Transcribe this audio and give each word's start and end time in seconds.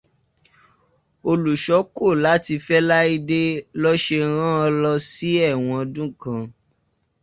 Olùṣọ́ 1.29 1.81
kò 1.95 2.05
láti 2.23 2.55
fẹ́ 2.65 2.81
Láídé 2.89 3.41
ló 3.81 3.91
ṣe 4.03 4.17
rán 4.33 4.55
an 4.63 4.73
lọ 4.83 4.91
sí 5.09 5.29
ẹ̀wọ̀n 5.49 5.75
ọdún 5.83 6.09
kan. 6.21 6.43